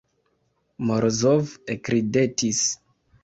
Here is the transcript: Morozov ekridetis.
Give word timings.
Morozov 0.91 1.53
ekridetis. 1.75 2.63